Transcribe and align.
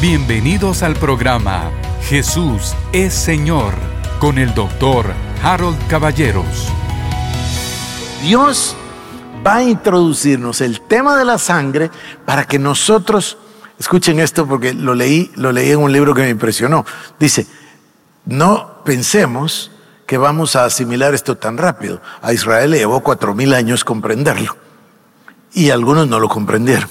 Bienvenidos 0.00 0.82
al 0.82 0.94
programa 0.94 1.70
Jesús 2.04 2.74
es 2.90 3.12
Señor 3.12 3.74
con 4.18 4.38
el 4.38 4.54
doctor 4.54 5.12
Harold 5.42 5.76
Caballeros. 5.88 6.72
Dios 8.22 8.74
va 9.46 9.56
a 9.56 9.62
introducirnos 9.62 10.62
el 10.62 10.80
tema 10.80 11.18
de 11.18 11.26
la 11.26 11.36
sangre 11.36 11.90
para 12.24 12.46
que 12.46 12.58
nosotros, 12.58 13.36
escuchen 13.78 14.20
esto 14.20 14.46
porque 14.46 14.72
lo 14.72 14.94
leí, 14.94 15.30
lo 15.34 15.52
leí 15.52 15.72
en 15.72 15.80
un 15.80 15.92
libro 15.92 16.14
que 16.14 16.22
me 16.22 16.30
impresionó. 16.30 16.86
Dice, 17.18 17.46
no 18.24 18.82
pensemos 18.86 19.70
que 20.06 20.16
vamos 20.16 20.56
a 20.56 20.64
asimilar 20.64 21.12
esto 21.12 21.36
tan 21.36 21.58
rápido. 21.58 22.00
A 22.22 22.32
Israel 22.32 22.70
le 22.70 22.78
llevó 22.78 23.00
cuatro 23.00 23.34
mil 23.34 23.52
años 23.52 23.84
comprenderlo. 23.84 24.56
Y 25.52 25.68
algunos 25.68 26.08
no 26.08 26.18
lo 26.18 26.30
comprendieron, 26.30 26.88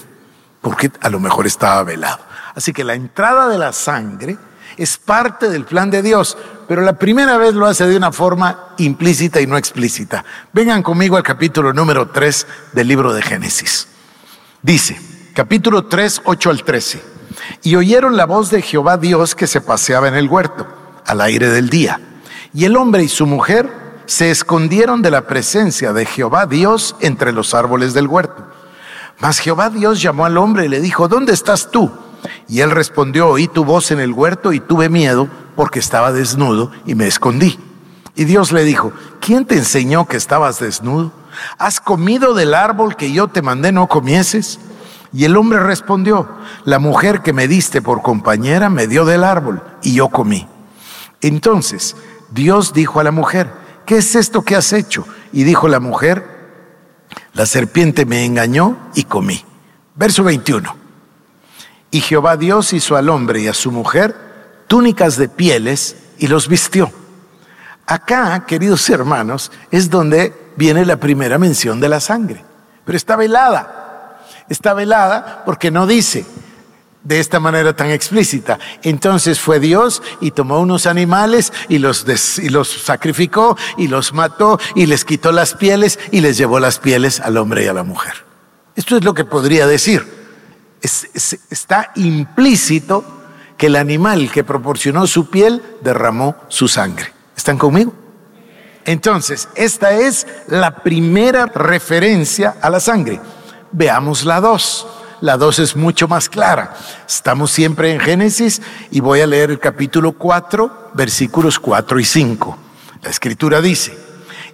porque 0.60 0.92
a 1.00 1.08
lo 1.08 1.18
mejor 1.18 1.48
estaba 1.48 1.82
velado. 1.82 2.29
Así 2.60 2.74
que 2.74 2.84
la 2.84 2.92
entrada 2.92 3.48
de 3.48 3.56
la 3.56 3.72
sangre 3.72 4.36
es 4.76 4.98
parte 4.98 5.48
del 5.48 5.64
plan 5.64 5.90
de 5.90 6.02
Dios, 6.02 6.36
pero 6.68 6.82
la 6.82 6.92
primera 6.92 7.38
vez 7.38 7.54
lo 7.54 7.64
hace 7.64 7.86
de 7.86 7.96
una 7.96 8.12
forma 8.12 8.74
implícita 8.76 9.40
y 9.40 9.46
no 9.46 9.56
explícita. 9.56 10.26
Vengan 10.52 10.82
conmigo 10.82 11.16
al 11.16 11.22
capítulo 11.22 11.72
número 11.72 12.10
3 12.10 12.46
del 12.74 12.86
libro 12.86 13.14
de 13.14 13.22
Génesis. 13.22 13.88
Dice, 14.60 15.00
capítulo 15.32 15.86
3, 15.86 16.20
8 16.26 16.50
al 16.50 16.62
13, 16.62 17.02
y 17.62 17.76
oyeron 17.76 18.18
la 18.18 18.26
voz 18.26 18.50
de 18.50 18.60
Jehová 18.60 18.98
Dios 18.98 19.34
que 19.34 19.46
se 19.46 19.62
paseaba 19.62 20.08
en 20.08 20.16
el 20.16 20.28
huerto, 20.28 20.66
al 21.06 21.22
aire 21.22 21.48
del 21.48 21.70
día, 21.70 21.98
y 22.52 22.66
el 22.66 22.76
hombre 22.76 23.02
y 23.02 23.08
su 23.08 23.24
mujer 23.24 23.72
se 24.04 24.30
escondieron 24.30 25.00
de 25.00 25.10
la 25.10 25.26
presencia 25.26 25.94
de 25.94 26.04
Jehová 26.04 26.44
Dios 26.44 26.94
entre 27.00 27.32
los 27.32 27.54
árboles 27.54 27.94
del 27.94 28.06
huerto. 28.06 28.46
Mas 29.18 29.38
Jehová 29.38 29.70
Dios 29.70 30.02
llamó 30.02 30.26
al 30.26 30.36
hombre 30.36 30.66
y 30.66 30.68
le 30.68 30.82
dijo, 30.82 31.08
¿dónde 31.08 31.32
estás 31.32 31.70
tú? 31.70 31.90
Y 32.48 32.60
él 32.60 32.70
respondió, 32.70 33.28
oí 33.28 33.48
tu 33.48 33.64
voz 33.64 33.90
en 33.90 34.00
el 34.00 34.12
huerto 34.12 34.52
y 34.52 34.60
tuve 34.60 34.88
miedo 34.88 35.28
porque 35.56 35.78
estaba 35.78 36.12
desnudo 36.12 36.70
y 36.86 36.94
me 36.94 37.06
escondí. 37.06 37.58
Y 38.14 38.24
Dios 38.24 38.52
le 38.52 38.64
dijo, 38.64 38.92
¿quién 39.20 39.44
te 39.44 39.56
enseñó 39.56 40.06
que 40.06 40.16
estabas 40.16 40.58
desnudo? 40.60 41.12
¿Has 41.58 41.80
comido 41.80 42.34
del 42.34 42.54
árbol 42.54 42.96
que 42.96 43.12
yo 43.12 43.28
te 43.28 43.42
mandé 43.42 43.72
no 43.72 43.86
comieses? 43.86 44.58
Y 45.12 45.24
el 45.24 45.36
hombre 45.36 45.60
respondió, 45.60 46.28
la 46.64 46.78
mujer 46.78 47.22
que 47.22 47.32
me 47.32 47.48
diste 47.48 47.82
por 47.82 48.02
compañera 48.02 48.68
me 48.68 48.86
dio 48.86 49.04
del 49.04 49.24
árbol 49.24 49.62
y 49.82 49.94
yo 49.94 50.08
comí. 50.08 50.46
Entonces 51.20 51.96
Dios 52.30 52.72
dijo 52.72 53.00
a 53.00 53.04
la 53.04 53.10
mujer, 53.10 53.52
¿qué 53.86 53.98
es 53.98 54.14
esto 54.14 54.42
que 54.42 54.56
has 54.56 54.72
hecho? 54.72 55.04
Y 55.32 55.44
dijo 55.44 55.68
la 55.68 55.80
mujer, 55.80 56.40
la 57.32 57.46
serpiente 57.46 58.06
me 58.06 58.24
engañó 58.24 58.76
y 58.94 59.04
comí. 59.04 59.44
Verso 59.96 60.24
21. 60.24 60.79
Y 61.90 62.00
Jehová 62.00 62.36
Dios 62.36 62.72
hizo 62.72 62.96
al 62.96 63.08
hombre 63.08 63.40
y 63.40 63.48
a 63.48 63.54
su 63.54 63.70
mujer 63.70 64.14
túnicas 64.70 65.16
de 65.16 65.28
pieles 65.28 65.96
y 66.18 66.28
los 66.28 66.46
vistió. 66.46 66.92
Acá, 67.86 68.44
queridos 68.46 68.88
hermanos, 68.88 69.50
es 69.72 69.90
donde 69.90 70.52
viene 70.54 70.86
la 70.86 70.96
primera 70.98 71.38
mención 71.38 71.80
de 71.80 71.88
la 71.88 71.98
sangre. 71.98 72.44
Pero 72.84 72.96
está 72.96 73.16
velada. 73.16 74.20
Está 74.48 74.74
velada 74.74 75.42
porque 75.44 75.72
no 75.72 75.88
dice 75.88 76.24
de 77.02 77.18
esta 77.18 77.40
manera 77.40 77.74
tan 77.74 77.90
explícita. 77.90 78.60
Entonces 78.82 79.40
fue 79.40 79.58
Dios 79.58 80.02
y 80.20 80.30
tomó 80.30 80.60
unos 80.60 80.86
animales 80.86 81.52
y 81.68 81.78
los, 81.78 82.06
y 82.38 82.48
los 82.50 82.68
sacrificó 82.68 83.56
y 83.76 83.88
los 83.88 84.12
mató 84.12 84.60
y 84.76 84.86
les 84.86 85.04
quitó 85.04 85.32
las 85.32 85.54
pieles 85.54 85.98
y 86.12 86.20
les 86.20 86.36
llevó 86.36 86.60
las 86.60 86.78
pieles 86.78 87.18
al 87.18 87.36
hombre 87.38 87.64
y 87.64 87.66
a 87.66 87.72
la 87.72 87.82
mujer. 87.82 88.14
Esto 88.76 88.96
es 88.96 89.02
lo 89.02 89.14
que 89.14 89.24
podría 89.24 89.66
decir 89.66 90.19
está 90.82 91.92
implícito 91.96 93.04
que 93.56 93.66
el 93.66 93.76
animal 93.76 94.30
que 94.32 94.44
proporcionó 94.44 95.06
su 95.06 95.28
piel 95.28 95.62
derramó 95.82 96.36
su 96.48 96.66
sangre. 96.66 97.12
¿Están 97.36 97.58
conmigo? 97.58 97.92
Entonces, 98.86 99.48
esta 99.54 99.92
es 99.92 100.26
la 100.48 100.76
primera 100.76 101.46
referencia 101.46 102.56
a 102.62 102.70
la 102.70 102.80
sangre. 102.80 103.20
Veamos 103.72 104.24
la 104.24 104.40
dos. 104.40 104.86
La 105.20 105.36
dos 105.36 105.58
es 105.58 105.76
mucho 105.76 106.08
más 106.08 106.30
clara. 106.30 106.74
Estamos 107.06 107.50
siempre 107.50 107.92
en 107.92 108.00
Génesis 108.00 108.62
y 108.90 109.00
voy 109.00 109.20
a 109.20 109.26
leer 109.26 109.50
el 109.50 109.58
capítulo 109.58 110.12
4, 110.12 110.92
versículos 110.94 111.58
4 111.58 112.00
y 112.00 112.04
5. 112.04 112.58
La 113.02 113.10
escritura 113.10 113.60
dice, 113.60 113.94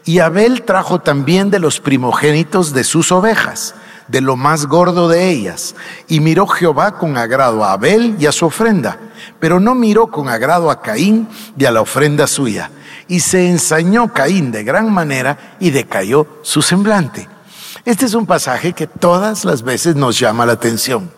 y 0.04 0.18
Abel 0.18 0.62
trajo 0.62 1.00
también 1.00 1.50
de 1.50 1.60
los 1.60 1.78
primogénitos 1.78 2.72
de 2.72 2.82
sus 2.82 3.12
ovejas 3.12 3.76
de 4.08 4.20
lo 4.20 4.36
más 4.36 4.66
gordo 4.66 5.08
de 5.08 5.28
ellas. 5.28 5.74
Y 6.08 6.20
miró 6.20 6.46
Jehová 6.46 6.98
con 6.98 7.16
agrado 7.16 7.64
a 7.64 7.72
Abel 7.72 8.16
y 8.18 8.26
a 8.26 8.32
su 8.32 8.46
ofrenda, 8.46 8.98
pero 9.40 9.60
no 9.60 9.74
miró 9.74 10.08
con 10.08 10.28
agrado 10.28 10.70
a 10.70 10.80
Caín 10.80 11.28
y 11.56 11.64
a 11.64 11.70
la 11.70 11.80
ofrenda 11.80 12.26
suya. 12.26 12.70
Y 13.08 13.20
se 13.20 13.48
ensañó 13.48 14.12
Caín 14.12 14.50
de 14.52 14.64
gran 14.64 14.92
manera 14.92 15.56
y 15.60 15.70
decayó 15.70 16.26
su 16.42 16.62
semblante. 16.62 17.28
Este 17.84 18.06
es 18.06 18.14
un 18.14 18.26
pasaje 18.26 18.72
que 18.72 18.86
todas 18.86 19.44
las 19.44 19.62
veces 19.62 19.94
nos 19.94 20.18
llama 20.18 20.46
la 20.46 20.54
atención. 20.54 21.10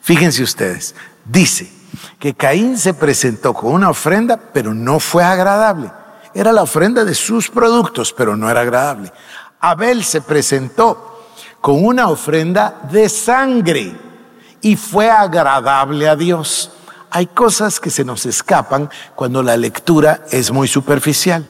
Fíjense 0.00 0.42
ustedes, 0.42 0.94
dice 1.24 1.70
que 2.18 2.34
Caín 2.34 2.78
se 2.78 2.94
presentó 2.94 3.52
con 3.52 3.72
una 3.72 3.90
ofrenda, 3.90 4.38
pero 4.52 4.74
no 4.74 5.00
fue 5.00 5.22
agradable. 5.22 5.90
Era 6.34 6.52
la 6.52 6.62
ofrenda 6.62 7.04
de 7.04 7.14
sus 7.14 7.50
productos, 7.50 8.12
pero 8.12 8.36
no 8.36 8.50
era 8.50 8.62
agradable. 8.62 9.12
Abel 9.60 10.04
se 10.04 10.20
presentó 10.20 11.07
con 11.60 11.84
una 11.84 12.08
ofrenda 12.08 12.80
de 12.90 13.08
sangre 13.08 13.94
y 14.60 14.76
fue 14.76 15.10
agradable 15.10 16.08
a 16.08 16.16
Dios. 16.16 16.70
Hay 17.10 17.26
cosas 17.26 17.80
que 17.80 17.90
se 17.90 18.04
nos 18.04 18.26
escapan 18.26 18.90
cuando 19.14 19.42
la 19.42 19.56
lectura 19.56 20.24
es 20.30 20.50
muy 20.50 20.68
superficial. 20.68 21.46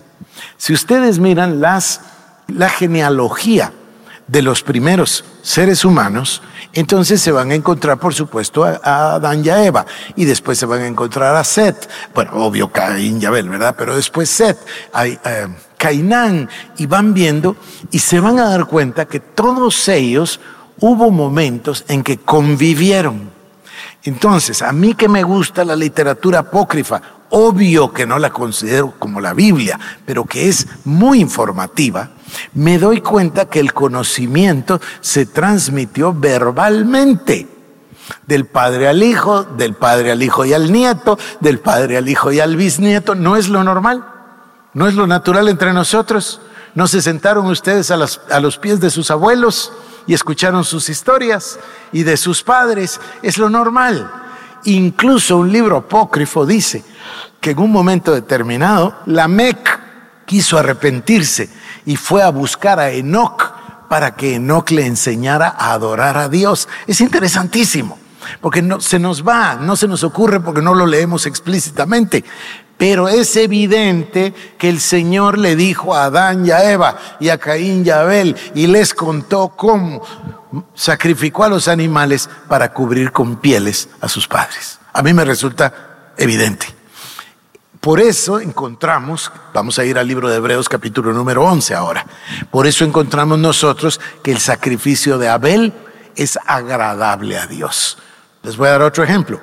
Si 0.57 0.73
ustedes 0.73 1.19
miran 1.19 1.61
las, 1.61 2.01
la 2.47 2.69
genealogía 2.69 3.73
de 4.27 4.43
los 4.43 4.63
primeros 4.63 5.25
seres 5.43 5.85
humanos, 5.85 6.43
entonces 6.75 7.21
se 7.21 7.33
van 7.33 7.51
a 7.51 7.55
encontrar, 7.55 7.99
por 7.99 8.15
supuesto, 8.15 8.65
a, 8.65 9.15
Adán 9.15 9.45
y 9.45 9.49
a 9.49 9.65
Eva, 9.65 9.87
y 10.17 10.27
después 10.27 10.59
se 10.59 10.67
van 10.67 10.83
a 10.83 10.87
encontrar 10.87 11.35
a 11.35 11.43
Set, 11.43 11.89
bueno, 12.15 12.33
obvio 12.35 12.71
Caín 12.71 13.21
y 13.21 13.25
Abel, 13.25 13.49
¿verdad? 13.49 13.75
Pero 13.77 13.97
después 13.97 14.29
Set, 14.29 14.59
hay, 14.93 15.19
eh, 15.25 15.49
Cainán, 15.79 16.49
y 16.77 16.87
van 16.87 17.15
viendo, 17.15 17.57
y 17.91 18.01
se 18.01 18.21
van 18.21 18.39
a 18.39 18.51
dar 18.51 18.67
cuenta 18.67 19.07
que 19.07 19.21
todos 19.21 19.89
ellos 19.89 20.41
hubo 20.81 21.11
momentos 21.11 21.85
en 21.89 22.03
que 22.03 22.19
convivieron. 22.19 23.31
Entonces, 24.05 24.63
a 24.63 24.73
mí 24.73 24.95
que 24.95 25.09
me 25.09 25.23
gusta 25.23 25.65
la 25.65 25.77
literatura 25.77 26.41
apócrifa, 26.41 27.01
obvio 27.31 27.93
que 27.93 28.07
no 28.07 28.19
la 28.19 28.31
considero 28.31 28.95
como 28.99 29.21
la 29.21 29.35
Biblia, 29.35 29.79
pero 30.07 30.25
que 30.25 30.49
es 30.49 30.67
muy 30.85 31.21
informativa, 31.21 32.11
me 32.55 32.79
doy 32.79 33.01
cuenta 33.01 33.47
que 33.47 33.61
el 33.61 33.73
conocimiento 33.73 34.81
se 35.01 35.27
transmitió 35.27 36.13
verbalmente. 36.13 37.49
Del 38.27 38.47
padre 38.47 38.89
al 38.89 39.03
hijo, 39.03 39.45
del 39.45 39.75
padre 39.75 40.13
al 40.13 40.23
hijo 40.23 40.45
y 40.47 40.55
al 40.55 40.73
nieto, 40.73 41.19
del 41.41 41.59
padre 41.59 41.99
al 41.99 42.09
hijo 42.09 42.33
y 42.33 42.41
al 42.41 42.57
bisnieto. 42.57 43.15
No 43.15 43.37
es 43.37 43.49
lo 43.49 43.63
normal, 43.63 44.03
no 44.79 44.87
es 44.87 44.95
lo 44.95 45.09
natural 45.09 45.49
entre 45.49 45.73
nosotros. 45.73 46.41
No 46.77 46.87
se 46.87 47.03
sentaron 47.03 47.47
ustedes 47.47 47.91
a 47.91 47.97
los, 47.97 48.59
pies 48.59 48.79
de 48.79 48.91
sus 48.91 49.11
abuelos 49.11 49.73
y 50.07 50.15
escucharon 50.15 50.65
sus 50.65 50.89
historias 50.89 51.59
y 51.91 52.05
de 52.05 52.17
sus 52.17 52.45
padres. 52.45 53.01
Es 53.21 53.39
lo 53.39 53.51
normal. 53.51 54.09
Incluso 54.65 55.39
un 55.39 55.51
libro 55.51 55.79
apócrifo 55.79 56.47
dice 56.47 56.85
que 57.41 57.51
en 57.51 57.59
un 57.59 57.73
momento 57.73 58.15
determinado, 58.15 59.01
la 59.07 59.27
Mec 59.27 59.81
quiso 60.27 60.57
arrepentirse 60.57 61.51
y 61.85 61.97
fue 61.97 62.23
a 62.23 62.31
buscar 62.31 62.79
a 62.79 62.93
Enoch 62.93 63.51
para 63.89 64.15
que 64.15 64.37
Enoch 64.37 64.71
le 64.71 64.87
enseñara 64.87 65.57
a 65.59 65.73
adorar 65.73 66.17
a 66.17 66.29
Dios. 66.29 66.69
Es 66.87 67.01
interesantísimo, 67.01 67.99
porque 68.41 68.63
no, 68.63 68.81
se 68.81 69.01
nos 69.01 69.27
va, 69.27 69.57
no 69.57 69.75
se 69.75 69.89
nos 69.89 70.05
ocurre 70.05 70.39
porque 70.39 70.63
no 70.63 70.77
lo 70.77 70.87
leemos 70.87 71.27
explícitamente. 71.27 72.25
Pero 72.79 73.09
es 73.09 73.37
evidente 73.37 74.33
que 74.57 74.69
el 74.69 74.81
Señor 74.81 75.37
le 75.37 75.57
dijo 75.57 75.95
a 75.95 76.05
Adán 76.05 76.47
y 76.47 76.53
a 76.53 76.71
Eva 76.71 76.97
y 77.19 77.29
a 77.29 77.39
Caín 77.39 77.85
y 77.85 77.91
a 77.91 78.01
Abel 78.01 78.37
y 78.55 78.69
les 78.69 78.95
contó 78.95 79.49
cómo 79.49 80.01
sacrificó 80.75 81.45
a 81.45 81.49
los 81.49 81.67
animales 81.69 82.31
para 82.49 82.73
cubrir 82.73 83.11
con 83.11 83.37
pieles 83.37 83.89
a 84.01 84.09
sus 84.09 84.29
padres. 84.29 84.79
A 84.93 85.03
mí 85.03 85.13
me 85.13 85.25
resulta 85.25 86.13
evidente. 86.17 86.67
Por 87.81 88.01
eso 88.01 88.41
encontramos, 88.41 89.31
vamos 89.53 89.79
a 89.79 89.85
ir 89.85 89.99
al 89.99 90.07
libro 90.07 90.29
de 90.29 90.37
Hebreos 90.37 90.69
capítulo 90.69 91.13
número 91.13 91.45
11 91.45 91.75
ahora, 91.75 92.07
por 92.51 92.67
eso 92.67 92.85
encontramos 92.85 93.39
nosotros 93.39 94.01
que 94.23 94.33
el 94.33 94.39
sacrificio 94.39 95.19
de 95.19 95.29
Abel 95.29 95.73
es 96.17 96.39
agradable 96.45 97.39
a 97.39 97.47
Dios. 97.47 97.99
Les 98.43 98.57
voy 98.57 98.69
a 98.69 98.73
dar 98.73 98.83
otro 98.83 99.05
ejemplo. 99.05 99.41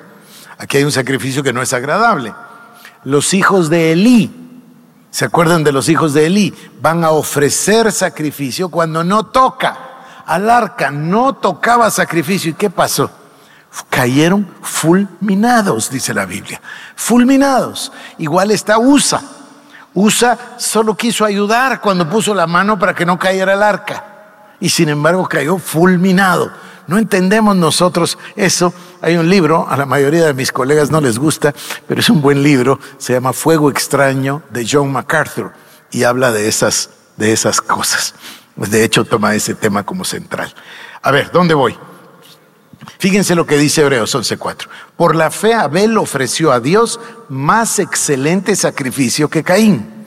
Aquí 0.58 0.76
hay 0.78 0.84
un 0.84 0.92
sacrificio 0.92 1.42
que 1.42 1.52
no 1.52 1.62
es 1.62 1.72
agradable. 1.72 2.34
Los 3.06 3.34
hijos 3.34 3.70
de 3.70 3.92
Elí, 3.92 4.32
¿se 5.12 5.24
acuerdan 5.24 5.62
de 5.62 5.70
los 5.70 5.88
hijos 5.88 6.12
de 6.12 6.26
Elí? 6.26 6.52
Van 6.82 7.04
a 7.04 7.10
ofrecer 7.10 7.92
sacrificio 7.92 8.68
cuando 8.68 9.04
no 9.04 9.26
toca. 9.26 9.78
Al 10.26 10.50
arca 10.50 10.90
no 10.90 11.34
tocaba 11.34 11.88
sacrificio. 11.88 12.50
¿Y 12.50 12.54
qué 12.54 12.68
pasó? 12.68 13.08
cayeron 13.88 14.48
fulminados, 14.60 15.88
dice 15.88 16.12
la 16.12 16.26
Biblia. 16.26 16.60
Fulminados. 16.96 17.92
Igual 18.18 18.50
está 18.50 18.76
USA. 18.76 19.22
USA 19.94 20.36
solo 20.56 20.96
quiso 20.96 21.24
ayudar 21.24 21.80
cuando 21.80 22.10
puso 22.10 22.34
la 22.34 22.48
mano 22.48 22.76
para 22.76 22.92
que 22.92 23.06
no 23.06 23.20
cayera 23.20 23.52
el 23.52 23.62
arca. 23.62 24.04
Y 24.58 24.68
sin 24.68 24.88
embargo 24.88 25.28
cayó 25.28 25.58
fulminado. 25.58 26.50
No 26.86 26.98
entendemos 26.98 27.56
nosotros 27.56 28.18
eso. 28.36 28.72
Hay 29.02 29.16
un 29.16 29.28
libro, 29.28 29.66
a 29.68 29.76
la 29.76 29.86
mayoría 29.86 30.24
de 30.24 30.34
mis 30.34 30.52
colegas 30.52 30.90
no 30.90 31.00
les 31.00 31.18
gusta, 31.18 31.54
pero 31.86 32.00
es 32.00 32.08
un 32.08 32.22
buen 32.22 32.42
libro. 32.42 32.78
Se 32.98 33.12
llama 33.12 33.32
Fuego 33.32 33.70
extraño 33.70 34.42
de 34.50 34.66
John 34.70 34.92
MacArthur 34.92 35.52
y 35.90 36.04
habla 36.04 36.32
de 36.32 36.48
esas, 36.48 36.90
de 37.16 37.32
esas 37.32 37.60
cosas. 37.60 38.14
De 38.56 38.84
hecho, 38.84 39.04
toma 39.04 39.34
ese 39.34 39.54
tema 39.54 39.84
como 39.84 40.04
central. 40.04 40.52
A 41.02 41.10
ver, 41.10 41.30
¿dónde 41.30 41.54
voy? 41.54 41.76
Fíjense 42.98 43.34
lo 43.34 43.46
que 43.46 43.58
dice 43.58 43.82
Hebreos 43.82 44.14
11:4. 44.14 44.68
Por 44.96 45.14
la 45.14 45.30
fe 45.30 45.54
Abel 45.54 45.98
ofreció 45.98 46.52
a 46.52 46.60
Dios 46.60 47.00
más 47.28 47.78
excelente 47.78 48.56
sacrificio 48.56 49.28
que 49.28 49.42
Caín, 49.42 50.06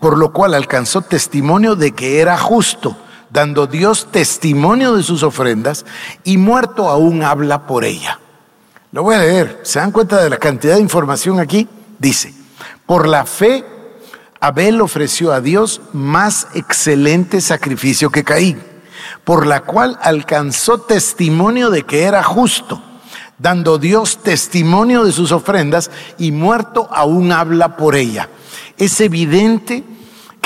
por 0.00 0.18
lo 0.18 0.32
cual 0.32 0.54
alcanzó 0.54 1.02
testimonio 1.02 1.76
de 1.76 1.92
que 1.92 2.20
era 2.20 2.36
justo, 2.36 2.96
dando 3.30 3.66
Dios 3.66 4.08
testimonio 4.10 4.94
de 4.94 5.02
sus 5.02 5.22
ofrendas 5.22 5.86
y 6.24 6.36
muerto 6.36 6.88
aún 6.88 7.22
habla 7.22 7.66
por 7.66 7.84
ella. 7.84 8.20
Lo 8.92 9.02
voy 9.02 9.14
a 9.14 9.20
leer. 9.20 9.60
¿Se 9.62 9.78
dan 9.78 9.92
cuenta 9.92 10.22
de 10.22 10.30
la 10.30 10.38
cantidad 10.38 10.74
de 10.74 10.80
información 10.80 11.40
aquí? 11.40 11.68
Dice, 11.98 12.34
por 12.86 13.08
la 13.08 13.24
fe 13.24 13.64
Abel 14.40 14.80
ofreció 14.80 15.32
a 15.32 15.40
Dios 15.40 15.80
más 15.92 16.48
excelente 16.54 17.40
sacrificio 17.40 18.10
que 18.10 18.24
Caín 18.24 18.70
por 19.24 19.46
la 19.46 19.60
cual 19.60 19.98
alcanzó 20.02 20.80
testimonio 20.80 21.70
de 21.70 21.82
que 21.82 22.02
era 22.02 22.22
justo, 22.22 22.82
dando 23.38 23.78
Dios 23.78 24.18
testimonio 24.22 25.04
de 25.04 25.12
sus 25.12 25.32
ofrendas 25.32 25.90
y 26.18 26.32
muerto 26.32 26.88
aún 26.90 27.32
habla 27.32 27.76
por 27.76 27.96
ella. 27.96 28.28
Es 28.76 29.00
evidente 29.00 29.84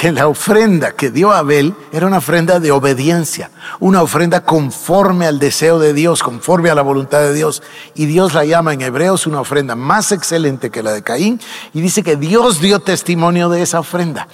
que 0.04 0.12
la 0.12 0.28
ofrenda 0.28 0.92
que 0.92 1.10
dio 1.10 1.32
Abel 1.32 1.74
era 1.90 2.06
una 2.06 2.18
ofrenda 2.18 2.60
de 2.60 2.70
obediencia, 2.70 3.50
una 3.80 4.02
ofrenda 4.02 4.42
conforme 4.42 5.24
al 5.24 5.38
deseo 5.38 5.78
de 5.78 5.94
Dios, 5.94 6.22
conforme 6.22 6.68
a 6.68 6.74
la 6.74 6.82
voluntad 6.82 7.20
de 7.20 7.32
Dios. 7.32 7.62
Y 7.94 8.04
Dios 8.04 8.34
la 8.34 8.44
llama 8.44 8.74
en 8.74 8.82
Hebreos 8.82 9.26
una 9.26 9.40
ofrenda 9.40 9.76
más 9.76 10.12
excelente 10.12 10.68
que 10.68 10.82
la 10.82 10.92
de 10.92 11.02
Caín 11.02 11.40
y 11.72 11.80
dice 11.80 12.02
que 12.02 12.16
Dios 12.16 12.60
dio 12.60 12.80
testimonio 12.80 13.48
de 13.48 13.62
esa 13.62 13.80
ofrenda. 13.80 14.28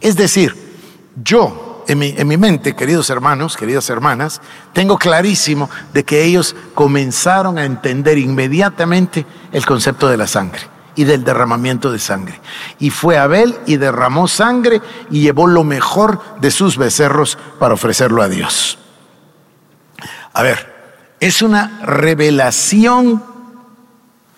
Es 0.00 0.14
decir, 0.14 0.54
yo 1.24 1.82
en 1.88 1.98
mi, 1.98 2.36
mente, 2.36 2.76
queridos 2.76 3.10
hermanos, 3.10 3.56
queridas 3.56 3.90
hermanas, 3.90 4.40
tengo 4.72 4.96
clarísimo 4.96 5.68
de 5.92 6.04
que 6.04 6.22
ellos 6.22 6.54
comenzaron 6.72 7.58
a 7.58 7.64
entender 7.64 8.16
inmediatamente 8.16 9.26
el 9.50 9.66
concepto 9.66 10.06
de 10.06 10.18
la 10.18 10.28
sangre 10.28 10.75
y 10.96 11.04
del 11.04 11.22
derramamiento 11.22 11.92
de 11.92 11.98
sangre. 11.98 12.40
Y 12.80 12.90
fue 12.90 13.18
Abel 13.18 13.56
y 13.66 13.76
derramó 13.76 14.26
sangre 14.26 14.80
y 15.10 15.20
llevó 15.20 15.46
lo 15.46 15.62
mejor 15.62 16.20
de 16.40 16.50
sus 16.50 16.76
becerros 16.76 17.38
para 17.60 17.74
ofrecerlo 17.74 18.22
a 18.22 18.28
Dios. 18.28 18.78
A 20.32 20.42
ver, 20.42 20.74
es 21.20 21.42
una 21.42 21.80
revelación 21.82 23.22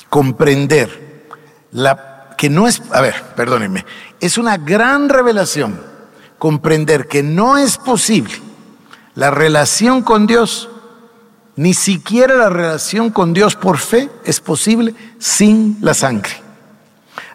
comprender 0.08 1.26
la 1.72 2.34
que 2.36 2.50
no 2.50 2.68
es, 2.68 2.82
a 2.92 3.00
ver, 3.00 3.14
perdónenme, 3.34 3.84
es 4.20 4.38
una 4.38 4.58
gran 4.58 5.08
revelación 5.08 5.80
comprender 6.38 7.08
que 7.08 7.22
no 7.22 7.56
es 7.56 7.78
posible 7.78 8.34
la 9.16 9.32
relación 9.32 10.02
con 10.02 10.28
Dios, 10.28 10.68
ni 11.56 11.74
siquiera 11.74 12.36
la 12.36 12.48
relación 12.48 13.10
con 13.10 13.34
Dios 13.34 13.56
por 13.56 13.78
fe 13.78 14.08
es 14.24 14.38
posible 14.38 14.94
sin 15.18 15.76
la 15.80 15.94
sangre. 15.94 16.47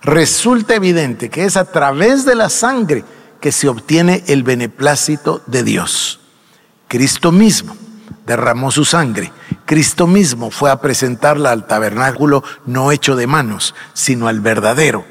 Resulta 0.03 0.75
evidente 0.75 1.29
que 1.29 1.45
es 1.45 1.57
a 1.57 1.65
través 1.65 2.25
de 2.25 2.35
la 2.35 2.50
sangre 2.50 3.03
que 3.39 3.51
se 3.51 3.67
obtiene 3.67 4.23
el 4.27 4.44
beneplácito 4.44 5.41
de 5.47 5.63
Dios. 5.63 6.19
Cristo 6.88 7.31
mismo 7.31 7.75
derramó 8.25 8.71
su 8.71 8.85
sangre. 8.85 9.31
Cristo 9.65 10.07
mismo 10.07 10.51
fue 10.51 10.69
a 10.69 10.81
presentarla 10.81 11.51
al 11.51 11.67
tabernáculo 11.67 12.44
no 12.65 12.91
hecho 12.91 13.15
de 13.15 13.27
manos, 13.27 13.73
sino 13.94 14.27
al 14.27 14.41
verdadero 14.41 15.05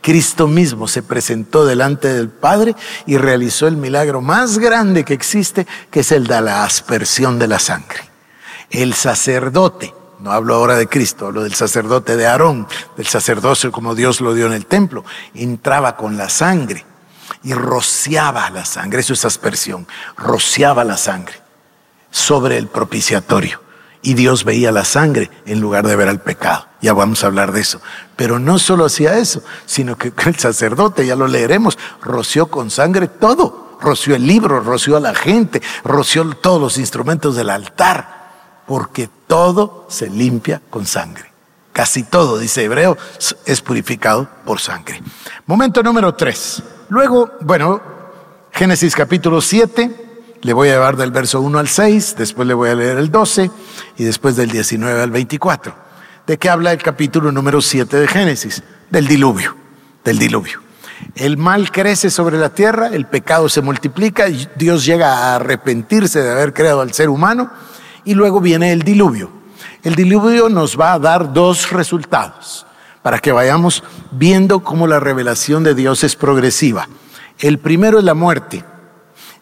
Cristo 0.00 0.46
mismo 0.46 0.88
se 0.88 1.02
presentó 1.02 1.66
delante 1.66 2.08
del 2.08 2.28
Padre 2.28 2.74
y 3.06 3.18
realizó 3.18 3.66
el 3.66 3.76
milagro 3.76 4.20
más 4.22 4.58
grande 4.58 5.04
que 5.04 5.14
existe, 5.14 5.66
que 5.90 6.00
es 6.00 6.12
el 6.12 6.26
de 6.26 6.40
la 6.40 6.64
aspersión 6.64 7.38
de 7.38 7.48
la 7.48 7.58
sangre. 7.58 8.00
El 8.70 8.94
sacerdote, 8.94 9.94
no 10.20 10.32
hablo 10.32 10.54
ahora 10.54 10.76
de 10.76 10.88
Cristo, 10.88 11.26
hablo 11.26 11.42
del 11.42 11.54
sacerdote 11.54 12.16
de 12.16 12.26
Aarón, 12.26 12.66
del 12.96 13.06
sacerdocio 13.06 13.72
como 13.72 13.94
Dios 13.94 14.20
lo 14.20 14.34
dio 14.34 14.46
en 14.46 14.52
el 14.52 14.66
templo, 14.66 15.04
entraba 15.34 15.96
con 15.96 16.16
la 16.16 16.28
sangre 16.28 16.84
y 17.42 17.52
rociaba 17.52 18.50
la 18.50 18.64
sangre, 18.64 19.00
eso 19.00 19.12
es 19.12 19.24
aspersión, 19.24 19.86
rociaba 20.16 20.84
la 20.84 20.96
sangre 20.96 21.40
sobre 22.10 22.58
el 22.58 22.68
propiciatorio 22.68 23.60
y 24.02 24.14
Dios 24.14 24.44
veía 24.44 24.72
la 24.72 24.84
sangre 24.84 25.30
en 25.46 25.60
lugar 25.60 25.86
de 25.86 25.96
ver 25.96 26.08
al 26.08 26.20
pecado. 26.20 26.66
Ya 26.80 26.92
vamos 26.92 27.22
a 27.22 27.26
hablar 27.26 27.52
de 27.52 27.60
eso. 27.60 27.80
Pero 28.16 28.38
no 28.38 28.58
solo 28.58 28.84
hacía 28.84 29.18
eso, 29.18 29.42
sino 29.66 29.96
que 29.96 30.12
el 30.26 30.36
sacerdote, 30.36 31.06
ya 31.06 31.16
lo 31.16 31.26
leeremos, 31.26 31.78
roció 32.00 32.46
con 32.46 32.70
sangre 32.70 33.08
todo. 33.08 33.76
Roció 33.80 34.16
el 34.16 34.26
libro, 34.26 34.60
roció 34.60 34.96
a 34.96 35.00
la 35.00 35.14
gente, 35.14 35.62
roció 35.84 36.28
todos 36.30 36.60
los 36.60 36.78
instrumentos 36.78 37.36
del 37.36 37.48
altar, 37.50 38.17
porque 38.68 39.08
todo 39.26 39.86
se 39.88 40.10
limpia 40.10 40.60
con 40.68 40.86
sangre. 40.86 41.24
Casi 41.72 42.02
todo, 42.02 42.38
dice 42.38 42.64
Hebreo, 42.64 42.98
es 43.46 43.60
purificado 43.62 44.28
por 44.44 44.60
sangre. 44.60 45.00
Momento 45.46 45.82
número 45.82 46.14
tres. 46.14 46.62
Luego, 46.90 47.30
bueno, 47.40 47.80
Génesis 48.52 48.94
capítulo 48.94 49.40
7, 49.40 50.08
le 50.42 50.52
voy 50.52 50.68
a 50.68 50.72
llevar 50.72 50.96
del 50.96 51.10
verso 51.10 51.40
1 51.40 51.58
al 51.58 51.68
6, 51.68 52.16
después 52.18 52.46
le 52.46 52.54
voy 52.54 52.68
a 52.68 52.74
leer 52.74 52.98
el 52.98 53.10
12 53.10 53.50
y 53.96 54.04
después 54.04 54.36
del 54.36 54.50
19 54.50 55.00
al 55.00 55.10
24. 55.10 55.74
¿De 56.26 56.36
qué 56.36 56.50
habla 56.50 56.72
el 56.72 56.82
capítulo 56.82 57.32
número 57.32 57.62
7 57.62 57.96
de 57.96 58.06
Génesis? 58.06 58.62
Del 58.90 59.06
diluvio, 59.06 59.56
del 60.04 60.18
diluvio. 60.18 60.60
El 61.14 61.38
mal 61.38 61.70
crece 61.70 62.10
sobre 62.10 62.36
la 62.36 62.50
tierra, 62.50 62.88
el 62.88 63.06
pecado 63.06 63.48
se 63.48 63.62
multiplica, 63.62 64.26
Dios 64.56 64.84
llega 64.84 65.14
a 65.14 65.36
arrepentirse 65.36 66.20
de 66.20 66.30
haber 66.32 66.52
creado 66.52 66.82
al 66.82 66.92
ser 66.92 67.08
humano 67.08 67.50
y 68.08 68.14
luego 68.14 68.40
viene 68.40 68.72
el 68.72 68.84
diluvio. 68.84 69.28
El 69.82 69.94
diluvio 69.94 70.48
nos 70.48 70.80
va 70.80 70.94
a 70.94 70.98
dar 70.98 71.34
dos 71.34 71.70
resultados 71.70 72.66
para 73.02 73.18
que 73.18 73.32
vayamos 73.32 73.84
viendo 74.10 74.60
cómo 74.60 74.86
la 74.86 74.98
revelación 74.98 75.62
de 75.62 75.74
Dios 75.74 76.02
es 76.04 76.16
progresiva. 76.16 76.88
El 77.38 77.58
primero 77.58 77.98
es 77.98 78.04
la 78.04 78.14
muerte 78.14 78.64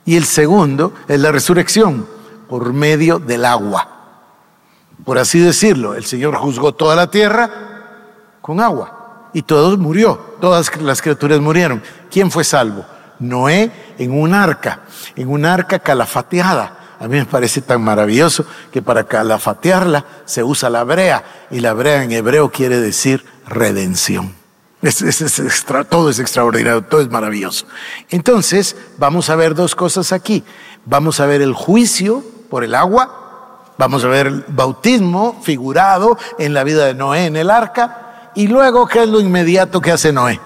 y 0.05 0.17
el 0.17 0.25
segundo 0.25 0.93
es 1.07 1.21
la 1.21 1.31
resurrección 1.31 2.09
por 2.49 2.73
medio 2.73 3.21
del 3.21 3.45
agua. 3.45 3.89
Por 5.05 5.19
así 5.19 5.39
decirlo, 5.39 5.95
el 5.95 6.05
Señor 6.05 6.35
juzgó 6.35 6.75
toda 6.75 6.97
la 6.97 7.09
tierra 7.09 7.49
con 8.41 8.59
agua 8.61 9.29
y 9.33 9.43
todo 9.43 9.79
murió, 9.79 10.35
todas 10.41 10.77
las 10.81 11.01
criaturas 11.01 11.39
murieron. 11.39 11.81
¿Quién 12.11 12.33
fue 12.33 12.43
salvo? 12.43 12.85
Noé 13.21 13.71
en 13.97 14.11
un 14.11 14.35
arca, 14.35 14.81
en 15.15 15.29
un 15.29 15.45
arca 15.45 15.79
calafateada. 15.79 16.76
A 16.99 17.09
mí 17.09 17.19
me 17.19 17.27
parece 17.27 17.61
tan 17.61 17.83
maravilloso 17.83 18.47
que 18.73 18.83
para 18.83 19.05
calafatearla 19.05 20.05
se 20.25 20.43
usa 20.43 20.71
la 20.71 20.85
brea 20.85 21.47
y 21.51 21.61
la 21.61 21.73
brea 21.73 22.03
en 22.03 22.13
hebreo 22.13 22.51
quiere 22.51 22.81
decir 22.81 23.25
redención 23.47 24.35
todo 25.89 26.11
es 26.11 26.19
extraordinario, 26.19 26.83
todo 26.83 27.01
es 27.01 27.11
maravilloso. 27.11 27.67
Entonces, 28.11 28.77
vamos 28.99 29.31
a 29.31 29.37
ver 29.37 29.55
dos 29.55 29.75
cosas 29.75 30.13
aquí. 30.13 30.45
Vamos 30.85 31.21
a 31.21 31.27
ver 31.27 31.43
el 31.43 31.53
juicio 31.53 32.23
por 32.51 32.63
el 32.63 32.75
agua, 32.75 33.65
vamos 33.79 34.05
a 34.05 34.09
ver 34.09 34.27
el 34.29 34.45
bautismo 34.47 35.41
figurado 35.43 36.19
en 36.39 36.55
la 36.55 36.63
vida 36.63 36.87
de 36.87 36.95
Noé 36.95 37.27
en 37.27 37.37
el 37.37 37.51
arca, 37.51 38.31
y 38.35 38.49
luego, 38.49 38.87
¿qué 38.87 39.03
es 39.03 39.09
lo 39.09 39.19
inmediato 39.19 39.81
que 39.81 39.91
hace 39.91 40.13
Noé? 40.13 40.39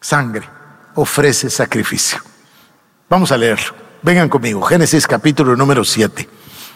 Sangre, 0.00 0.48
ofrece 0.94 1.50
sacrificio. 1.50 2.20
Vamos 3.08 3.32
a 3.32 3.36
leerlo. 3.36 3.85
Vengan 4.02 4.28
conmigo, 4.28 4.62
Génesis 4.62 5.06
capítulo 5.06 5.56
número 5.56 5.84
7. 5.84 6.28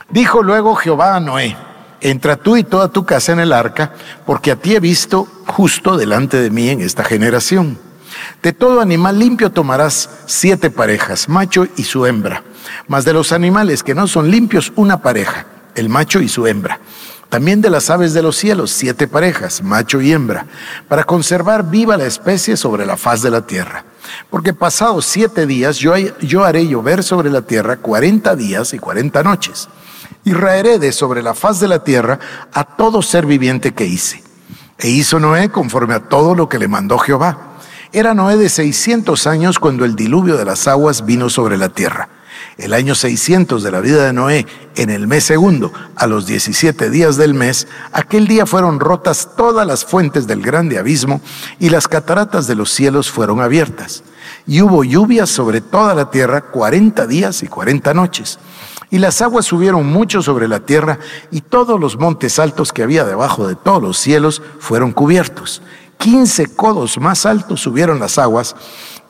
Dijo 0.09 0.43
luego 0.43 0.75
Jehová 0.75 1.17
a 1.17 1.21
Noé, 1.21 1.57
entra 2.01 2.37
tú 2.37 2.57
y 2.57 2.65
toda 2.65 2.89
tu 2.89 3.05
casa 3.05 3.33
en 3.33 3.41
el 3.41 3.53
arca, 3.53 3.93
porque 4.27 4.51
a 4.51 4.57
ti 4.57 4.75
he 4.75 4.81
visto 4.81 5.29
justo 5.47 5.97
delante 5.97 6.39
de 6.39 6.51
mí 6.51 6.71
en 6.71 6.81
esta 6.81 7.05
generación. 7.05 7.79
De 8.43 8.53
todo 8.53 8.81
animal 8.81 9.19
limpio 9.19 9.51
tomarás 9.51 10.09
siete 10.27 10.71
parejas, 10.71 11.29
macho 11.29 11.67
y 11.77 11.85
su 11.85 12.07
hembra, 12.07 12.43
mas 12.89 13.05
de 13.05 13.13
los 13.13 13.33
animales 13.33 13.83
que 13.83 13.95
no 13.95 14.09
son 14.09 14.31
limpios, 14.31 14.73
una 14.75 15.03
pareja, 15.03 15.47
el 15.75 15.89
macho 15.89 16.21
y 16.21 16.29
su 16.29 16.47
hembra. 16.47 16.81
También 17.29 17.61
de 17.61 17.71
las 17.71 17.91
aves 17.91 18.13
de 18.13 18.23
los 18.23 18.37
cielos, 18.37 18.73
siete 18.73 19.07
parejas, 19.07 19.63
macho 19.63 20.01
y 20.01 20.13
hembra, 20.13 20.47
para 20.89 21.05
conservar 21.05 21.71
viva 21.71 21.97
la 21.97 22.07
especie 22.07 22.57
sobre 22.57 22.87
la 22.87 22.97
faz 22.97 23.23
de 23.23 23.31
la 23.31 23.43
tierra. 23.43 23.85
Porque 24.31 24.53
pasados 24.53 25.07
siete 25.07 25.47
días 25.47 25.79
yo, 25.79 25.97
yo 25.97 26.45
haré 26.45 26.67
llover 26.67 27.03
sobre 27.03 27.31
la 27.31 27.43
tierra 27.43 27.77
cuarenta 27.77 28.37
días 28.37 28.73
y 28.75 28.79
cuarenta 28.79 29.23
noches 29.23 29.69
y 30.25 30.33
raeré 30.33 30.79
de 30.79 30.93
sobre 30.93 31.23
la 31.23 31.35
faz 31.35 31.61
de 31.61 31.69
la 31.69 31.85
tierra 31.85 32.19
a 32.53 32.65
todo 32.65 33.03
ser 33.03 33.27
viviente 33.27 33.73
que 33.73 33.87
hice. 33.87 34.23
E 34.79 34.89
hizo 34.89 35.21
Noé 35.21 35.51
conforme 35.51 35.95
a 35.95 36.09
todo 36.09 36.35
lo 36.35 36.49
que 36.49 36.59
le 36.59 36.69
mandó 36.69 36.99
Jehová. 36.99 37.57
Era 37.93 38.15
Noé 38.15 38.37
de 38.37 38.49
600 38.49 39.27
años 39.27 39.59
cuando 39.59 39.85
el 39.85 39.97
diluvio 39.97 40.37
de 40.37 40.45
las 40.45 40.69
aguas 40.69 41.05
vino 41.05 41.29
sobre 41.29 41.57
la 41.57 41.69
tierra. 41.69 42.09
El 42.59 42.75
año 42.75 42.95
600 42.95 43.63
de 43.63 43.71
la 43.71 43.81
vida 43.81 44.05
de 44.05 44.13
Noé, 44.13 44.47
en 44.77 44.91
el 44.91 45.07
mes 45.07 45.25
segundo, 45.25 45.73
a 45.97 46.07
los 46.07 46.27
17 46.27 46.91
días 46.91 47.17
del 47.17 47.35
mes, 47.35 47.69
aquel 47.93 48.27
día 48.27 48.47
fueron 48.47 48.81
rotas 48.81 49.31
todas 49.37 49.67
las 49.67 49.85
fuentes 49.85 50.27
del 50.27 50.43
grande 50.43 50.79
abismo 50.79 51.21
y 51.59 51.71
las 51.71 51.89
cataratas 51.89 52.47
de 52.47 52.55
los 52.55 52.71
cielos 52.71 53.11
fueron 53.11 53.41
abiertas. 53.41 54.03
Y 54.47 54.63
hubo 54.63 54.85
lluvias 54.85 55.31
sobre 55.31 55.61
toda 55.61 55.95
la 55.95 56.11
tierra 56.11 56.43
40 56.43 57.07
días 57.07 57.43
y 57.43 57.49
40 57.49 57.95
noches. 57.95 58.39
Y 58.91 58.99
las 58.99 59.23
aguas 59.23 59.47
subieron 59.47 59.87
mucho 59.87 60.21
sobre 60.21 60.49
la 60.49 60.61
tierra 60.61 60.99
y 61.31 61.43
todos 61.43 61.79
los 61.79 61.97
montes 61.97 62.39
altos 62.39 62.73
que 62.73 62.83
había 62.83 63.05
debajo 63.05 63.47
de 63.47 63.55
todos 63.55 63.83
los 63.83 63.99
cielos 63.99 64.43
fueron 64.59 64.93
cubiertos. 64.93 65.63
Quince 65.97 66.47
codos 66.57 66.99
más 66.99 67.27
altos 67.27 67.61
subieron 67.61 68.01
las 68.01 68.19
aguas 68.19 68.57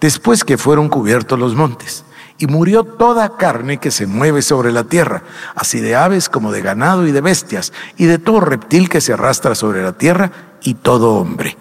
después 0.01 0.45
que 0.45 0.59
fueron 0.59 0.89
cubiertos 0.89 1.39
los 1.39 1.55
montes. 1.55 2.05
Y 2.40 2.49
murió 2.49 2.82
toda 2.82 3.37
carne 3.37 3.78
que 3.78 3.92
se 3.92 4.09
mueve 4.09 4.42
sobre 4.42 4.73
la 4.73 4.82
tierra, 4.82 5.23
así 5.54 5.78
de 5.78 5.94
aves 5.94 6.28
como 6.28 6.50
de 6.50 6.62
ganado 6.62 7.06
y 7.06 7.12
de 7.12 7.20
bestias, 7.20 7.73
y 7.97 8.06
de 8.06 8.18
todo 8.18 8.40
reptil 8.40 8.88
que 8.88 9.00
se 9.00 9.12
arrastra 9.12 9.54
sobre 9.54 9.82
la 9.82 9.92
tierra, 9.92 10.32
y 10.62 10.75
todo 10.75 11.14
hombre. 11.14 11.56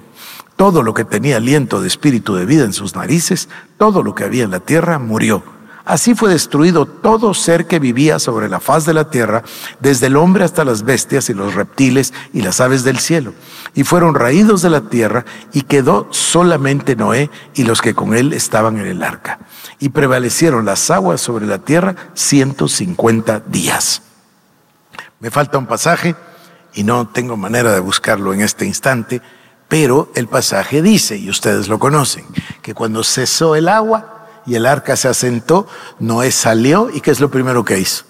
Todo 0.56 0.82
lo 0.82 0.94
que 0.94 1.04
tenía 1.06 1.38
aliento 1.38 1.82
de 1.82 1.88
espíritu 1.88 2.36
de 2.36 2.46
vida 2.46 2.64
en 2.64 2.74
sus 2.74 2.96
narices, 2.96 3.50
todo 3.78 4.02
lo 4.02 4.16
que 4.16 4.24
había 4.24 4.46
en 4.46 4.52
la 4.52 4.62
tierra, 4.62 5.00
murió 5.00 5.44
Así 5.90 6.14
fue 6.14 6.30
destruido 6.30 6.86
todo 6.86 7.34
ser 7.34 7.66
que 7.66 7.80
vivía 7.80 8.20
sobre 8.20 8.48
la 8.48 8.60
faz 8.60 8.86
de 8.86 8.94
la 8.94 9.10
tierra, 9.10 9.42
desde 9.80 10.06
el 10.06 10.18
hombre 10.18 10.44
hasta 10.44 10.64
las 10.64 10.84
bestias 10.84 11.32
y 11.32 11.34
los 11.34 11.56
reptiles 11.56 12.14
y 12.32 12.44
las 12.44 12.62
aves 12.62 12.84
del 12.84 13.00
cielo. 13.00 13.34
Y 13.74 13.84
fueron 13.84 14.14
raídos 14.14 14.62
de 14.62 14.70
la 14.70 14.82
tierra 14.82 15.26
y 15.52 15.64
quedó 15.64 16.08
solamente 16.12 16.96
Noé 16.96 17.32
y 17.56 17.64
los 17.64 17.82
que 17.82 17.96
con 17.96 18.14
él 18.14 18.34
estaban 18.34 18.78
en 18.78 18.86
el 18.86 19.02
arca. 19.02 19.40
Y 19.80 19.90
prevalecieron 19.90 20.64
las 20.64 20.92
aguas 20.92 21.22
sobre 21.22 21.48
la 21.48 21.58
tierra 21.58 21.96
150 22.14 23.40
días. 23.48 24.04
Me 25.20 25.32
falta 25.32 25.58
un 25.58 25.66
pasaje 25.66 26.16
y 26.76 26.84
no 26.84 27.08
tengo 27.08 27.36
manera 27.36 27.74
de 27.74 27.80
buscarlo 27.80 28.32
en 28.32 28.42
este 28.42 28.64
instante, 28.64 29.24
pero 29.68 30.12
el 30.14 30.28
pasaje 30.28 30.84
dice, 30.84 31.18
y 31.18 31.32
ustedes 31.32 31.68
lo 31.68 31.80
conocen, 31.80 32.26
que 32.62 32.76
cuando 32.76 33.04
cesó 33.04 33.56
el 33.56 33.68
agua, 33.68 34.19
y 34.50 34.56
el 34.56 34.66
arca 34.66 34.96
se 34.96 35.08
asentó, 35.08 35.68
Noé 36.00 36.32
salió 36.32 36.90
y 36.92 37.02
¿qué 37.02 37.12
es 37.12 37.20
lo 37.20 37.30
primero 37.30 37.64
que 37.64 37.78
hizo? 37.78 38.04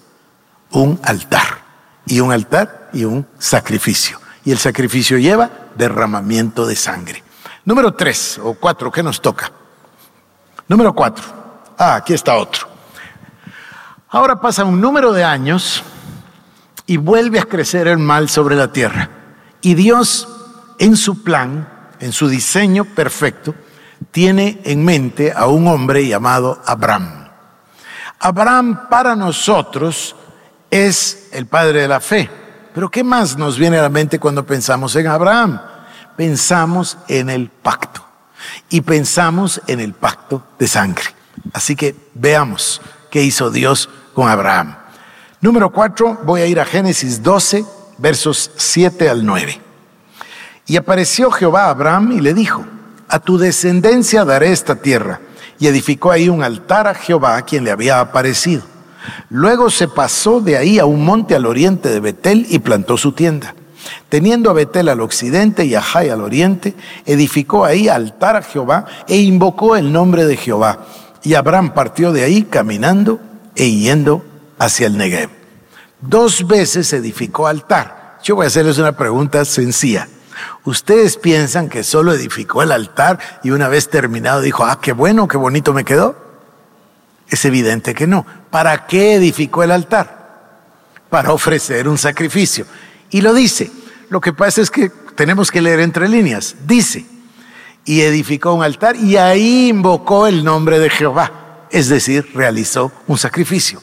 Un 0.72 0.98
altar. 1.04 1.60
Y 2.06 2.22
un 2.22 2.32
altar 2.32 2.90
y 2.94 3.04
un 3.04 3.28
sacrificio. 3.38 4.22
Y 4.46 4.52
el 4.52 4.58
sacrificio 4.58 5.18
lleva 5.18 5.50
derramamiento 5.76 6.66
de 6.66 6.78
sangre. 6.78 7.22
Número 7.66 7.94
tres 7.94 8.40
o 8.42 8.54
cuatro, 8.54 8.90
¿qué 8.90 9.04
nos 9.04 9.22
toca? 9.22 9.52
Número 10.70 10.96
cuatro. 10.96 11.26
Ah, 11.78 11.96
aquí 11.96 12.14
está 12.14 12.38
otro. 12.38 12.68
Ahora 14.08 14.40
pasa 14.40 14.64
un 14.64 14.80
número 14.80 15.12
de 15.12 15.26
años 15.26 15.84
y 16.86 16.96
vuelve 16.96 17.40
a 17.40 17.44
crecer 17.44 17.88
el 17.88 17.98
mal 17.98 18.30
sobre 18.30 18.56
la 18.56 18.72
tierra. 18.72 19.10
Y 19.60 19.74
Dios, 19.74 20.30
en 20.80 20.96
su 20.96 21.22
plan, 21.22 21.68
en 22.00 22.14
su 22.14 22.30
diseño 22.30 22.86
perfecto, 22.86 23.56
tiene 24.12 24.60
en 24.64 24.84
mente 24.84 25.34
a 25.36 25.48
un 25.48 25.68
hombre 25.68 26.08
llamado 26.08 26.62
Abraham. 26.66 27.30
Abraham 28.20 28.90
para 28.90 29.16
nosotros 29.16 30.16
es 30.70 31.30
el 31.32 31.46
padre 31.46 31.82
de 31.82 31.88
la 31.88 32.00
fe. 32.00 32.30
Pero 32.74 32.90
¿qué 32.90 33.04
más 33.04 33.38
nos 33.38 33.58
viene 33.58 33.78
a 33.78 33.84
la 33.84 33.90
mente 33.90 34.20
cuando 34.20 34.46
pensamos 34.46 34.96
en 34.96 35.08
Abraham? 35.08 35.62
Pensamos 36.16 36.98
en 37.08 37.30
el 37.30 37.50
pacto 37.50 38.06
y 38.70 38.82
pensamos 38.82 39.62
en 39.68 39.80
el 39.80 39.94
pacto 39.94 40.44
de 40.58 40.68
sangre. 40.68 41.06
Así 41.54 41.76
que 41.76 41.96
veamos 42.14 42.82
qué 43.10 43.24
hizo 43.24 43.50
Dios 43.50 43.90
con 44.14 44.30
Abraham. 44.30 44.76
Número 45.42 45.72
cuatro, 45.72 46.20
voy 46.24 46.42
a 46.42 46.46
ir 46.46 46.60
a 46.60 46.66
Génesis 46.66 47.24
12, 47.24 47.64
versos 47.98 48.52
7 48.58 49.10
al 49.10 49.26
9. 49.26 49.62
Y 50.68 50.76
apareció 50.76 51.32
Jehová 51.32 51.66
a 51.66 51.70
Abraham 51.70 52.12
y 52.12 52.20
le 52.20 52.34
dijo, 52.34 52.66
a 53.10 53.20
tu 53.20 53.38
descendencia 53.38 54.24
daré 54.24 54.52
esta 54.52 54.76
tierra. 54.76 55.20
Y 55.60 55.68
edificó 55.68 56.12
ahí 56.12 56.30
un 56.30 56.44
altar 56.44 56.88
a 56.88 56.94
Jehová, 56.94 57.42
quien 57.42 57.66
le 57.66 57.72
había 57.72 58.00
aparecido. 58.00 58.62
Luego 59.30 59.70
se 59.70 59.88
pasó 59.88 60.40
de 60.40 60.56
ahí 60.56 60.80
a 60.80 60.86
un 60.86 61.04
monte 61.04 61.36
al 61.36 61.46
oriente 61.46 61.90
de 61.90 62.00
Betel 62.00 62.46
y 62.50 62.60
plantó 62.60 62.98
su 62.98 63.12
tienda. 63.12 63.56
Teniendo 64.08 64.50
a 64.50 64.54
Betel 64.54 64.90
al 64.90 65.02
occidente 65.02 65.66
y 65.66 65.76
a 65.76 65.82
Jai 65.82 66.10
al 66.10 66.22
oriente, 66.22 66.76
edificó 67.06 67.66
ahí 67.66 67.90
altar 67.90 68.36
a 68.36 68.42
Jehová 68.42 68.86
e 69.08 69.18
invocó 69.18 69.76
el 69.76 69.92
nombre 69.92 70.26
de 70.26 70.38
Jehová. 70.38 70.86
Y 71.24 71.34
Abraham 71.34 71.74
partió 71.74 72.14
de 72.14 72.24
ahí 72.24 72.44
caminando 72.44 73.20
e 73.56 73.70
yendo 73.72 74.24
hacia 74.58 74.88
el 74.88 74.98
Negev. 74.98 75.30
Dos 76.02 76.48
veces 76.48 76.94
edificó 76.94 77.48
altar. 77.48 78.18
Yo 78.24 78.36
voy 78.36 78.46
a 78.46 78.48
hacerles 78.48 78.78
una 78.78 78.94
pregunta 78.94 79.44
sencilla. 79.46 80.08
Ustedes 80.64 81.18
piensan 81.18 81.70
que 81.70 81.84
solo 81.84 82.14
edificó 82.14 82.64
el 82.64 82.72
altar 82.72 83.20
y 83.44 83.52
una 83.52 83.68
vez 83.68 83.90
terminado 83.90 84.42
dijo, 84.42 84.66
ah, 84.66 84.80
qué 84.82 84.92
bueno, 84.94 85.28
qué 85.28 85.38
bonito 85.38 85.74
me 85.74 85.86
quedó. 85.86 86.16
Es 87.28 87.46
evidente 87.46 87.94
que 87.94 88.08
no. 88.08 88.26
¿Para 88.50 88.88
qué 88.88 89.16
edificó 89.16 89.64
el 89.64 89.72
altar? 89.72 90.20
Para 91.10 91.32
ofrecer 91.34 91.88
un 91.88 91.98
sacrificio. 91.98 92.66
Y 93.10 93.22
lo 93.22 93.34
dice. 93.34 93.72
Lo 94.10 94.22
que 94.22 94.34
pasa 94.34 94.62
es 94.62 94.72
que 94.72 94.90
tenemos 95.16 95.52
que 95.52 95.62
leer 95.62 95.80
entre 95.80 96.10
líneas. 96.10 96.56
Dice, 96.66 97.06
y 97.86 98.02
edificó 98.02 98.54
un 98.54 98.64
altar 98.64 98.96
y 98.96 99.18
ahí 99.18 99.70
invocó 99.70 100.28
el 100.28 100.44
nombre 100.44 100.80
de 100.80 100.90
Jehová. 100.90 101.68
Es 101.72 101.90
decir, 101.90 102.30
realizó 102.34 102.92
un 103.08 103.18
sacrificio. 103.18 103.82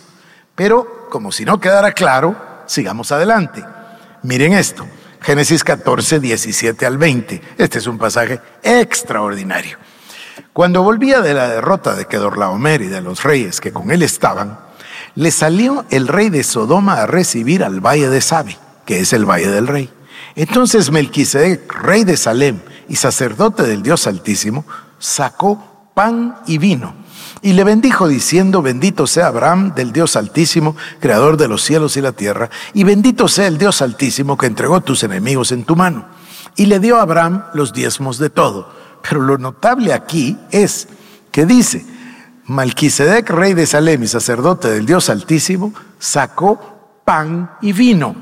Pero, 0.55 1.09
como 1.11 1.31
si 1.31 1.45
no 1.45 1.61
quedara 1.61 1.93
claro, 1.93 2.35
sigamos 2.67 3.13
adelante. 3.13 3.65
Miren 4.23 4.53
esto. 4.55 4.87
Génesis 5.27 5.65
14, 5.65 6.21
17 6.21 6.87
al 6.87 6.99
20. 6.99 7.43
Este 7.59 7.79
es 7.81 7.89
un 7.89 7.99
pasaje 7.99 8.41
extraordinario. 8.63 9.77
Cuando 10.53 10.85
volvía 10.85 11.21
de 11.21 11.35
la 11.35 11.49
derrota 11.49 11.97
de 11.97 12.05
Kedorlaomer 12.05 12.83
y 12.83 12.87
de 12.87 13.01
los 13.01 13.25
reyes 13.25 13.61
que 13.61 13.73
con 13.73 13.91
él 13.91 14.05
estaban, 14.05 14.61
le 15.17 15.33
salió 15.33 15.85
el 15.91 16.07
rey 16.07 16.31
de 16.31 16.45
Sodoma 16.45 17.03
a 17.03 17.07
recibir 17.09 17.65
al 17.65 17.85
valle 17.85 18.09
de 18.09 18.21
Sabe, 18.21 18.57
que 18.85 19.01
es 19.01 19.13
el 19.13 19.29
valle 19.29 19.49
del 19.49 19.67
rey. 19.67 19.91
Entonces 20.37 20.93
Melquisedec, 20.93 21.75
rey 21.75 22.05
de 22.05 22.17
Salem 22.17 22.61
y 22.89 22.95
sacerdote 22.95 23.65
del 23.65 23.83
Dios 23.83 24.07
Altísimo, 24.07 24.65
sacó 25.01 25.91
pan 25.93 26.37
y 26.47 26.59
vino 26.59 26.95
y 27.43 27.53
le 27.53 27.65
bendijo 27.65 28.09
diciendo, 28.09 28.63
bendito 28.63 29.07
sea 29.07 29.29
Abraham 29.29 29.75
del 29.75 29.93
Dios 29.93 30.17
Altísimo, 30.17 30.77
creador 31.01 31.37
de 31.37 31.49
los 31.49 31.63
cielos 31.63 31.97
y 31.97 32.01
la 32.01 32.13
tierra, 32.13 32.51
y 32.75 32.85
bendito 32.85 33.29
sea 33.29 33.47
el 33.47 33.59
Dios 33.59 33.83
Altísimo 33.83 34.37
que 34.37 34.47
entregó 34.47 34.81
tus 34.81 35.03
enemigos 35.03 35.53
en 35.53 35.65
tu 35.65 35.77
mano. 35.77 36.07
Y 36.57 36.67
le 36.67 36.81
dio 36.81 36.99
a 36.99 37.03
Abraham 37.03 37.45
los 37.55 37.73
diezmos 37.73 38.19
de 38.19 38.31
todo. 38.31 38.73
Pero 39.03 39.21
lo 39.21 39.39
notable 39.39 39.93
aquí 39.93 40.39
es 40.51 40.89
que 41.31 41.45
dice, 41.47 41.85
Malquisedec, 42.47 43.29
rey 43.31 43.55
de 43.55 43.67
Salem 43.67 44.03
y 44.03 44.07
sacerdote 44.07 44.71
del 44.71 44.87
Dios 44.87 45.11
Altísimo, 45.11 45.75
sacó 45.99 47.01
pan 47.05 47.51
y 47.61 47.73
vino. 47.73 48.17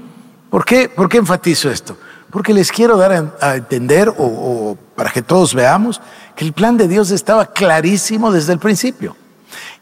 ¿Por 0.51 0.65
qué, 0.65 0.89
¿Por 0.89 1.09
qué 1.09 1.19
enfatizo 1.19 1.71
esto? 1.71 1.97
Porque 2.35 2.53
les 2.53 2.73
quiero 2.73 2.97
dar 2.97 3.33
a, 3.41 3.55
entender, 3.55 4.13
o, 4.19 4.77
para 4.97 5.11
que 5.11 5.23
todos 5.23 5.55
veamos, 5.55 6.01
que 6.35 6.45
el 6.45 6.53
plan 6.53 6.77
de 6.77 6.89
Dios 6.89 7.13
estaba 7.13 7.47
clarísimo 7.47 8.33
desde 8.33 8.53
el 8.53 8.59
principio. 8.59 9.17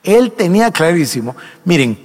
Él 0.02 0.32
tenía 0.32 0.71
clarísimo. 0.71 1.35
Miren, 1.64 1.99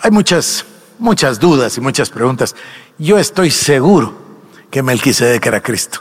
hay 0.00 0.10
muchas, 0.10 0.64
muchas 0.98 1.38
dudas 1.38 1.78
y 1.78 1.80
muchas 1.80 2.10
preguntas. 2.10 2.56
Yo 2.98 3.16
estoy 3.16 3.52
seguro 3.52 4.12
que 4.72 4.82
Melquisedec 4.82 5.46
era 5.46 5.62
Cristo. 5.62 6.00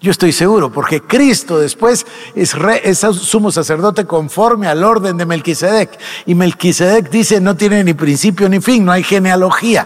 Yo 0.00 0.12
estoy 0.12 0.30
seguro, 0.30 0.70
porque 0.70 1.02
Cristo 1.02 1.58
después 1.58 2.06
es, 2.36 2.54
es, 2.84 2.98
sumo 3.00 3.50
sacerdote 3.50 4.04
conforme 4.04 4.68
al 4.68 4.84
orden 4.84 5.16
de 5.16 5.26
Melquisedec. 5.26 5.98
Y 6.26 6.36
Melquisedec 6.36 7.10
dice 7.10 7.40
no 7.40 7.56
tiene 7.56 7.82
ni 7.82 7.94
principio 7.94 8.48
ni 8.48 8.60
fin, 8.60 8.84
no 8.84 8.92
hay 8.92 9.02
genealogía. 9.02 9.84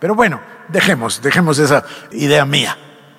Pero 0.00 0.16
bueno, 0.16 0.40
dejemos, 0.68 1.22
dejemos 1.22 1.60
esa 1.60 1.84
idea 2.10 2.44
mía. 2.44 2.76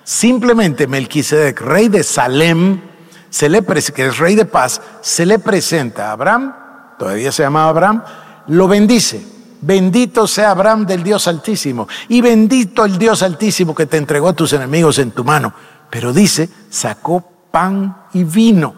Simplemente 0.09 0.87
Melquisedec, 0.87 1.61
rey 1.61 1.87
de 1.87 2.03
Salem, 2.03 2.81
se 3.29 3.47
le, 3.47 3.63
que 3.63 4.07
es 4.07 4.17
rey 4.17 4.33
de 4.33 4.45
paz, 4.45 4.81
se 5.01 5.23
le 5.23 5.37
presenta 5.37 6.09
a 6.09 6.13
Abraham, 6.13 6.55
todavía 6.97 7.31
se 7.31 7.43
llamaba 7.43 7.69
Abraham, 7.69 8.03
lo 8.47 8.67
bendice. 8.67 9.23
Bendito 9.61 10.25
sea 10.25 10.49
Abraham 10.49 10.87
del 10.87 11.03
Dios 11.03 11.27
Altísimo 11.27 11.87
y 12.07 12.21
bendito 12.21 12.85
el 12.85 12.97
Dios 12.97 13.21
Altísimo 13.21 13.75
que 13.75 13.85
te 13.85 13.97
entregó 13.97 14.29
a 14.29 14.33
tus 14.33 14.51
enemigos 14.53 14.97
en 14.97 15.11
tu 15.11 15.23
mano. 15.23 15.53
Pero 15.91 16.11
dice, 16.11 16.49
sacó 16.71 17.23
pan 17.51 17.95
y 18.11 18.23
vino. 18.23 18.73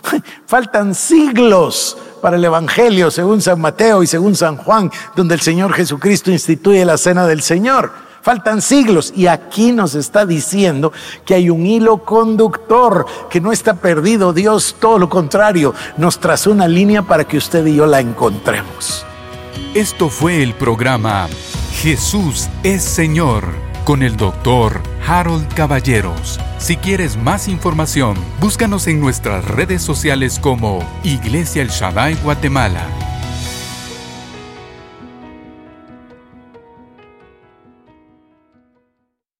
Faltan 0.46 0.94
siglos 0.94 1.98
para 2.22 2.36
el 2.36 2.44
Evangelio 2.44 3.10
según 3.10 3.42
San 3.42 3.60
Mateo 3.60 4.04
y 4.04 4.06
según 4.06 4.36
San 4.36 4.56
Juan, 4.56 4.92
donde 5.16 5.34
el 5.34 5.40
Señor 5.40 5.72
Jesucristo 5.72 6.30
instituye 6.30 6.84
la 6.84 6.96
cena 6.96 7.26
del 7.26 7.42
Señor. 7.42 8.05
Faltan 8.26 8.60
siglos 8.60 9.12
y 9.14 9.28
aquí 9.28 9.70
nos 9.70 9.94
está 9.94 10.26
diciendo 10.26 10.92
que 11.24 11.34
hay 11.34 11.48
un 11.48 11.64
hilo 11.64 11.98
conductor 11.98 13.06
que 13.30 13.40
no 13.40 13.52
está 13.52 13.74
perdido. 13.74 14.32
Dios, 14.32 14.74
todo 14.80 14.98
lo 14.98 15.08
contrario, 15.08 15.72
nos 15.96 16.18
trazó 16.18 16.50
una 16.50 16.66
línea 16.66 17.02
para 17.02 17.22
que 17.22 17.36
usted 17.36 17.64
y 17.66 17.76
yo 17.76 17.86
la 17.86 18.00
encontremos. 18.00 19.06
Esto 19.74 20.08
fue 20.08 20.42
el 20.42 20.54
programa 20.54 21.28
Jesús 21.70 22.48
es 22.64 22.82
Señor 22.82 23.44
con 23.84 24.02
el 24.02 24.16
doctor 24.16 24.80
Harold 25.06 25.46
Caballeros. 25.54 26.40
Si 26.58 26.76
quieres 26.76 27.16
más 27.16 27.46
información, 27.46 28.16
búscanos 28.40 28.88
en 28.88 29.00
nuestras 29.00 29.44
redes 29.44 29.82
sociales 29.82 30.40
como 30.40 30.80
Iglesia 31.04 31.62
El 31.62 31.68
Shaddai 31.68 32.16
Guatemala. 32.24 33.05